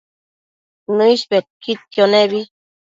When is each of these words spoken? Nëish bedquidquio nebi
Nëish 0.95 1.27
bedquidquio 1.31 2.05
nebi 2.17 2.39